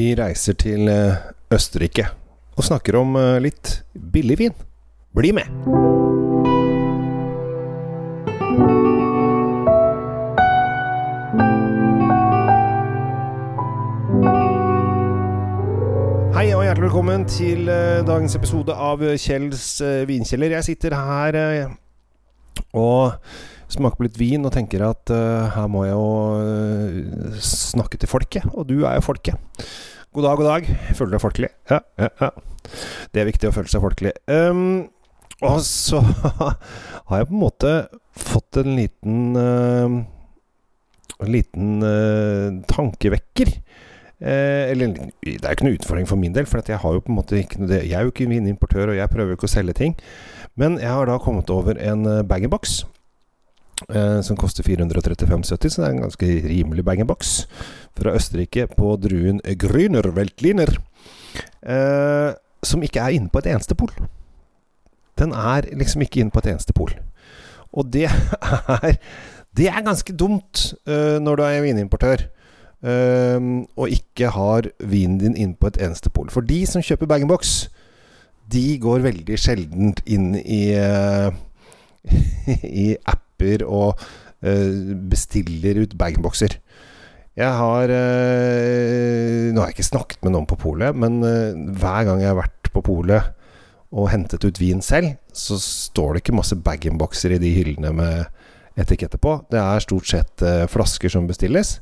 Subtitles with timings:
[0.00, 1.16] Vi reiser til eh,
[1.52, 2.06] Østerrike
[2.56, 4.54] og snakker om eh, litt billig vin.
[5.12, 5.50] Bli med!
[16.32, 19.68] Hei og hjertelig velkommen til eh, dagens episode av Kjells
[20.08, 20.56] vinkjeller.
[20.56, 21.42] Jeg sitter her
[22.76, 23.16] og
[23.70, 26.06] smaker på litt vin og tenker at uh, her må jeg jo
[26.40, 29.66] uh, snakke til folket, og du er jo folket.
[30.10, 30.70] God dag, god dag.
[30.98, 31.50] Føler du deg folkelig?
[31.70, 32.30] Ja, ja, ja.
[33.14, 34.14] Det er viktig å føle seg folkelig.
[34.26, 34.88] Um,
[35.40, 36.02] og så
[37.08, 37.74] har jeg på en måte
[38.18, 40.00] fått en liten uh,
[41.20, 41.82] En liten
[42.64, 43.50] tankevekker.
[44.20, 44.92] Eh, eller
[45.24, 47.16] det er jo ikke noe utfordring for min del, for jeg har jo på en
[47.16, 49.96] måte ikke Jeg er jo ikke vinimportør, og jeg prøver jo ikke å selge ting.
[50.56, 52.82] Men jeg har da kommet over en uh, bag-in-box.
[53.88, 57.46] Eh, som koster 435,70, så det er en ganske rimelig bag-in-box.
[57.96, 60.76] Fra Østerrike på druen Grüner Weltliner.
[61.62, 62.32] Eh,
[62.62, 63.92] som ikke er inne på et eneste pol.
[65.18, 66.92] Den er liksom ikke inne på et eneste pol.
[67.72, 68.08] Og det
[68.82, 68.98] er
[69.56, 72.28] Det er ganske dumt eh, når du er vinimportør.
[72.82, 73.38] Eh,
[73.76, 76.30] og ikke har vinen din inne på et eneste pol.
[76.32, 77.68] For de som kjøper bag-in-box,
[78.50, 81.30] de går veldig sjeldent inn i uh,
[82.86, 86.56] I apper og uh, bestiller ut bag-in-boxer.
[87.38, 92.24] Jeg har uh, Nå har jeg ikke snakket med noen på polet, men hver gang
[92.24, 93.36] jeg har vært på polet
[93.90, 98.78] og hentet ut vin selv, så står det ikke masse bag-in-boxer i de hyllene med
[98.78, 99.32] etiketter på.
[99.50, 101.80] Det er stort sett flasker som bestilles.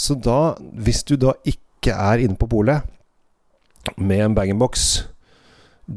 [0.00, 2.86] Så da, hvis du da ikke er inne på polet
[4.00, 5.04] med en bag-in-box,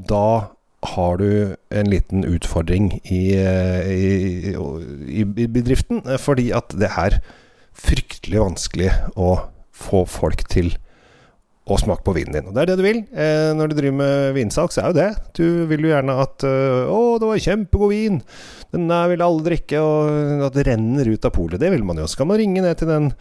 [0.09, 0.49] da
[0.83, 7.19] har du en liten utfordring i, eh, i, i, bedriften, eh, fordi at det er
[7.73, 9.35] fryktelig vanskelig å
[9.73, 10.73] få folk til
[11.63, 12.47] å smak på vinen din.
[12.49, 12.99] Og det er det du vil.
[13.15, 15.09] Eh, når du driver med vinsalg, så er jo det.
[15.37, 18.19] Du vil jo gjerne at øh, 'Å, det var kjempegod vin'.
[18.73, 21.59] Den der vil alle drikke, og at det renner ut av polet.
[21.61, 22.07] Det vil man jo.
[22.09, 23.11] Så kan man ringe ned til den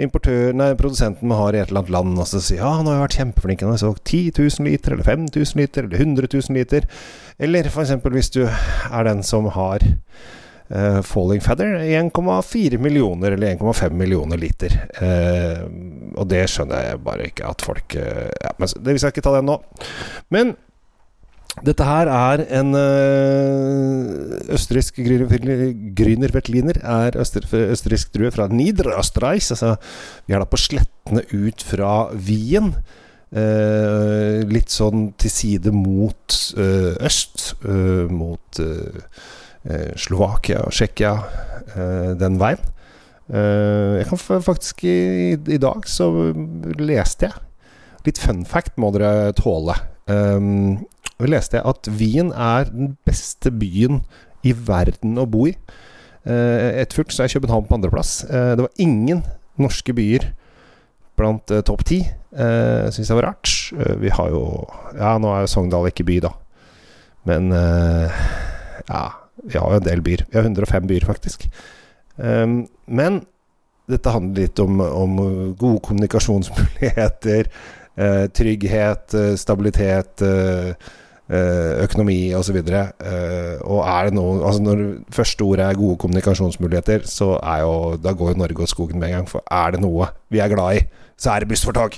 [0.00, 2.86] importøren, nei, produsenten man har i et eller annet land, og så si 'Ja, han
[2.86, 3.60] har jo vært kjempeflink.
[3.60, 6.88] Han har solgt 10 000 liter, eller 5000 liter, eller 100 000 liter'.
[7.38, 7.90] Eller f.eks.
[7.90, 9.78] hvis du er den som har
[10.72, 14.72] Uh, Falling Feather 1,4 millioner eller 1,5 millioner liter.
[14.96, 15.68] Uh,
[16.16, 19.26] og det skjønner jeg bare ikke at folk uh, ja, men det, Vi skal ikke
[19.26, 19.58] ta den nå.
[20.32, 20.54] Men
[21.68, 22.74] dette her er en
[24.50, 26.80] østerriksk Grüner Veltliner.
[26.82, 29.52] Er øster, østerriksk drue fra Niederösterreich.
[29.54, 29.76] Altså,
[30.26, 32.72] vi er da på slettene ut fra Wien.
[34.50, 37.54] litt sånn til side mot øst.
[38.10, 39.00] mot Eh,
[39.96, 41.14] Slovakia og Tsjekkia
[41.74, 42.60] eh, den veien.
[43.32, 46.10] Eh, jeg kan faktisk i, i, dag så
[46.76, 47.38] leste jeg
[48.04, 49.72] Litt fun fact må dere tåle.
[50.12, 50.82] Um,
[51.24, 54.02] leste jeg at Wien er den beste byen
[54.44, 55.54] i verden å bo i.
[56.28, 58.26] Uh, et fullt så er København på andreplass.
[58.28, 59.24] Uh, det var ingen
[59.56, 60.28] norske byer
[61.16, 62.02] blant topp ti.
[62.36, 63.56] Uh, Syns jeg var rart.
[64.04, 64.44] Vi har jo
[65.00, 66.36] Ja, nå er jo Sogndal ikke by, da.
[67.24, 69.04] Men ja
[69.42, 70.26] vi har jo en del byer.
[70.30, 71.48] Vi har 105 byer, faktisk.
[72.16, 73.22] Um, men
[73.90, 75.16] dette handler litt om, om
[75.58, 77.50] gode kommunikasjonsmuligheter,
[77.98, 80.92] uh, trygghet, uh, stabilitet, uh,
[81.80, 82.60] økonomi osv.
[82.60, 87.96] Uh, og er det noe Altså Når første ordet er gode kommunikasjonsmuligheter, så er jo
[87.96, 89.30] Da går jo Norge og skogen med en gang.
[89.30, 90.84] For er det noe vi er glad i,
[91.16, 91.96] så er det buss for tog.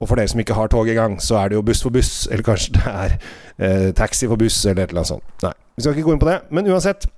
[0.00, 1.94] Og for dere som ikke har tog i gang, så er det jo buss for
[1.94, 3.12] buss, eller kanskje det er
[3.58, 5.42] eh, taxi for buss, eller et eller annet sånt.
[5.42, 6.38] Nei, vi skal ikke gå inn på det.
[6.54, 7.08] Men uansett,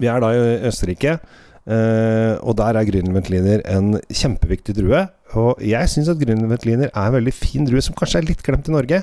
[0.00, 1.18] vi er da i Østerrike,
[1.66, 5.06] eh, og der er Grünerveltliner en kjempeviktig drue.
[5.38, 8.70] Og jeg syns at Grünerveltliner er en veldig fin drue, som kanskje er litt glemt
[8.70, 9.02] i Norge,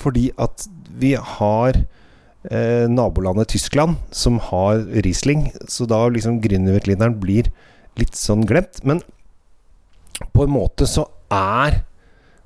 [0.00, 0.66] fordi at
[0.98, 7.52] vi har eh, nabolandet Tyskland som har Riesling, så da liksom Grünerveltlineren blir
[8.00, 8.82] litt sånn glemt.
[8.88, 9.02] Men
[10.32, 11.82] på en måte så er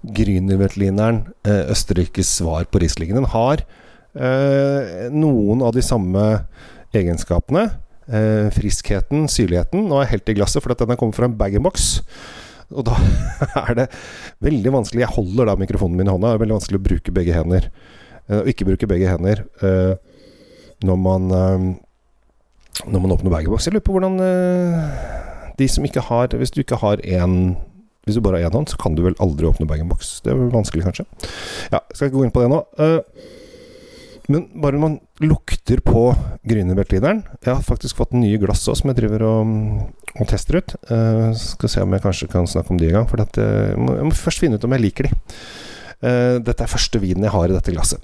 [0.06, 3.22] Grünerveltlineren eh, Østerrikes svar på Rieslingen.
[3.22, 3.64] Den har
[4.16, 6.22] noen av de samme
[6.96, 7.66] egenskapene.
[8.06, 9.88] Eh, friskheten, syrligheten.
[9.88, 11.88] Nå er jeg helt i glasset, for at den er kommet fra en bag-in-box.
[12.70, 12.94] Og da
[13.66, 13.86] er det
[14.42, 16.30] veldig vanskelig Jeg holder da mikrofonen min i hånda.
[16.30, 17.70] Det er veldig vanskelig å bruke begge hender.
[18.28, 19.94] Eh, og ikke bruke begge hender eh,
[20.86, 21.66] når man eh,
[22.86, 23.66] Når man åpner bag-in-box.
[23.66, 24.20] Jeg lurer på hvordan
[25.56, 27.56] de som ikke har Hvis du ikke har én
[28.06, 30.20] hvis du bare har én hånd, så kan du vel aldri åpne bag-in-box.
[30.22, 31.02] Det er vel vanskelig, kanskje.
[31.72, 32.60] Ja, skal ikke gå inn på det nå.
[34.32, 36.08] Men bare man lukter på
[36.46, 39.52] Grünerbertlineren Jeg har faktisk fått nye glass også, som jeg driver og,
[40.16, 40.74] og tester ut.
[40.90, 43.06] Uh, skal se om jeg kanskje kan snakke om de en gang.
[43.10, 45.14] For at, uh, jeg, må, jeg, må, først finne ut om jeg liker de.
[46.02, 48.02] Uh, dette er første vinen jeg har i dette glasset.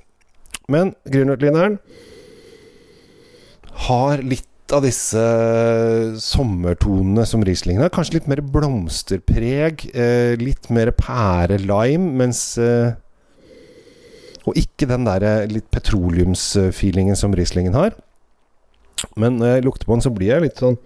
[0.70, 1.80] Men Grünertlineren
[3.88, 5.20] har litt av disse
[6.22, 7.90] sommertonene som Rieslingen har.
[7.92, 9.88] Kanskje litt mer blomsterpreg.
[10.40, 12.44] litt mer pære-lime, mens
[14.46, 17.94] Og ikke den der litt petroleumsfeelingen som Rieslingen har.
[19.16, 20.78] Men når jeg lukter på den, så blir jeg litt sånn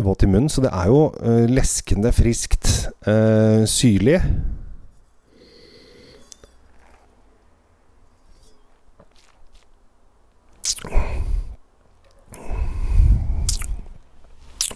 [0.00, 0.50] våt i munnen.
[0.52, 4.20] Så det er jo uh, leskende, friskt, uh, syrlig.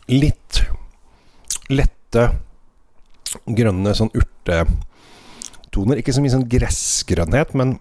[0.07, 0.61] Litt
[1.73, 2.29] lette,
[3.47, 4.13] grønne sånn
[5.77, 6.01] urtetoner.
[6.01, 7.79] Ikke så mye sånn gressgrønnhet, men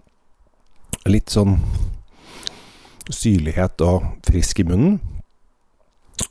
[1.08, 1.60] litt sånn
[3.12, 5.00] syrlighet og frisk i munnen.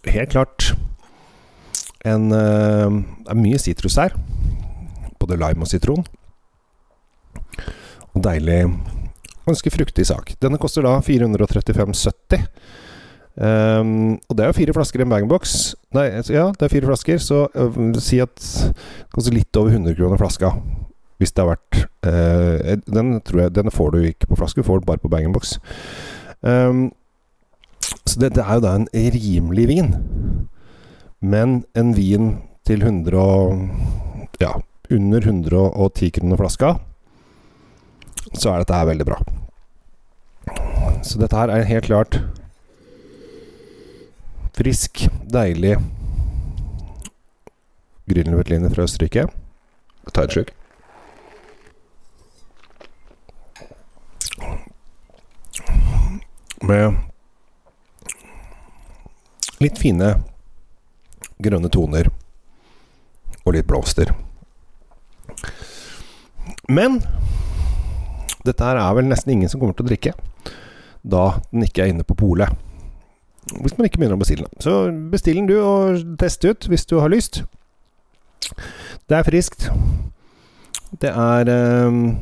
[0.04, 0.74] Helt klart
[2.04, 4.12] en Det er mye sitrus her.
[5.18, 6.04] Både lime og sitron.
[8.14, 8.66] Og deilig
[9.44, 10.34] Ganske fruktig sak.
[10.40, 12.46] Denne koster da 435,70.
[13.34, 15.74] Um, ehm, og det er jo fire flasker i en bag-in-box.
[15.92, 19.98] Nei, ja, det er fire flasker, så uh, si at det koster litt over 100
[19.98, 20.54] kroner flaska.
[21.18, 24.66] Hvis det har vært eh, den, tror jeg, den får du ikke på flaske, du
[24.66, 25.58] får den bare på bag-in-box.
[26.42, 26.88] Um,
[28.04, 29.94] så dette er jo da en rimelig vin.
[31.24, 32.34] Men en vin
[32.66, 33.68] til 100 og,
[34.42, 34.56] ja,
[34.90, 36.74] under 110 kroner flaska,
[38.34, 39.20] så er dette her veldig bra.
[41.04, 42.18] Så dette her er helt klart
[44.54, 45.76] frisk, deilig
[48.04, 49.24] Grünerveltliner fra Østerrike.
[50.12, 50.52] Ta et slurk.
[56.66, 56.96] Med
[59.62, 60.14] litt fine
[61.42, 62.10] grønne toner
[63.44, 64.12] og litt blomster.
[66.68, 67.00] Men
[68.44, 70.14] dette her er vel nesten ingen som kommer til å drikke
[71.04, 72.48] da den ikke er inne på polet.
[73.60, 74.60] Hvis man ikke begynner å bestille den.
[74.64, 77.42] Så bestill den du, og test ut hvis du har lyst.
[79.08, 79.68] Det er friskt.
[81.00, 81.50] Det er
[81.88, 82.16] um,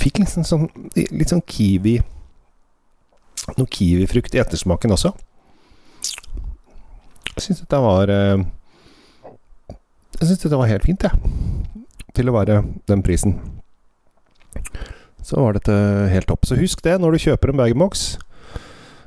[0.00, 1.98] Fikk liksom sånn, litt sånn kiwi
[3.58, 5.12] noe kiwifrukt i ettersmaken også.
[7.36, 8.42] Jeg syns dette var eh,
[10.18, 11.84] Jeg syns dette var helt fint, jeg.
[12.16, 13.38] Til å være den prisen.
[15.24, 15.74] Så var dette
[16.10, 16.48] helt topp.
[16.48, 18.08] Så husk det når du kjøper en bag-in-box.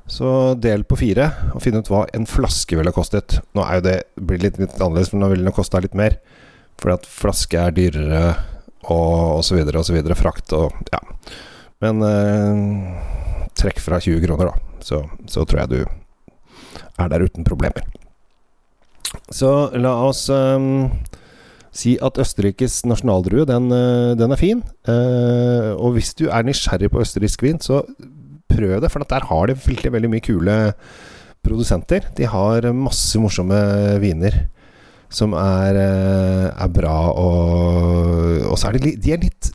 [0.09, 0.29] Så
[0.59, 3.39] del på fire, og finn ut hva en flaske ville kostet.
[3.55, 6.17] Nå er jo det blir litt, litt annerledes, men nå ville den kosta litt mer.
[6.81, 8.23] Fordi at flaske er dyrere,
[8.83, 10.17] og, og så videre og så videre.
[10.19, 11.01] Frakt og ja.
[11.83, 15.79] Men eh, trekk fra 20 kroner, da, så, så, tror jeg du
[16.99, 17.85] er der uten problemer.
[19.33, 20.89] Så la oss um,
[21.73, 24.61] si at Østerrikes nasjonaldrue, den, eh, den er fin.
[24.85, 27.81] Uh, og hvis du er nysgjerrig på østerriksk vin, så
[28.49, 30.57] prøv det, for der har de veldig, veldig mye kule
[31.45, 32.05] produsenter.
[32.17, 33.57] De har masse morsomme
[34.01, 34.43] viner
[35.13, 39.49] som er, eh, er bra, og, og så er de, de er litt,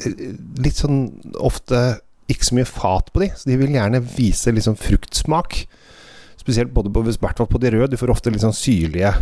[0.62, 1.00] litt sånn
[1.35, 5.62] ofte ikke så mye fat på de, så de vil gjerne vise liksom fruktsmak.
[6.38, 7.90] Spesielt både på, på de røde.
[7.92, 9.12] Du får ofte litt sånn syrlige,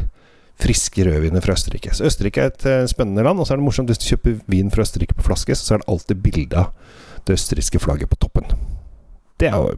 [0.60, 1.94] friske rødviner fra Østerrike.
[1.94, 3.40] Så Østerrike er et uh, spennende land.
[3.40, 5.82] Og så er det morsomt hvis du kjøper vin fra Østerrike på flaske, så er
[5.82, 6.94] det alltid bilde av
[7.26, 8.46] det østerrikske flagget på toppen.
[9.40, 9.75] Det er jo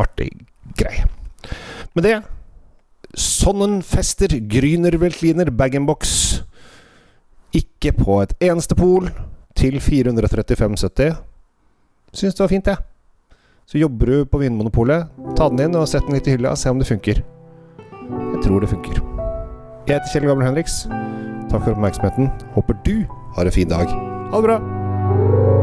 [0.00, 0.28] artig
[0.76, 1.06] greie.
[1.96, 2.18] Med det
[3.16, 6.44] Sonnenfester Grünerveltliner bag-in-box.
[7.56, 9.08] Ikke på et eneste pol
[9.58, 11.16] til 435,70.
[12.12, 12.78] Syns det var fint, jeg.
[12.78, 12.86] Ja.
[13.70, 15.06] Så jobber du på Vinmonopolet,
[15.38, 17.22] ta den inn og sett den litt i hylla, se om det funker.
[17.22, 18.98] Jeg tror det funker.
[19.86, 20.82] Jeg heter Kjell Gamle Henriks.
[21.50, 22.32] Takk for oppmerksomheten.
[22.56, 22.96] Håper du
[23.38, 23.86] har en fin dag.
[24.34, 25.59] Ha det bra!